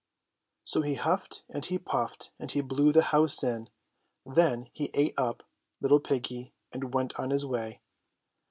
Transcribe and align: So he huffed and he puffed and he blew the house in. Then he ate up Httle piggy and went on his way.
So 0.63 0.81
he 0.81 0.95
huffed 0.95 1.43
and 1.47 1.63
he 1.63 1.77
puffed 1.77 2.31
and 2.39 2.51
he 2.51 2.61
blew 2.61 2.91
the 2.91 3.03
house 3.13 3.43
in. 3.43 3.69
Then 4.25 4.67
he 4.73 4.89
ate 4.95 5.13
up 5.15 5.43
Httle 5.79 6.03
piggy 6.03 6.55
and 6.71 6.91
went 6.91 7.19
on 7.19 7.29
his 7.29 7.45
way. 7.45 7.81